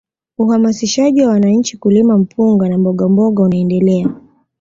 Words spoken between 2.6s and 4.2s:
na mbogamboga unaendelea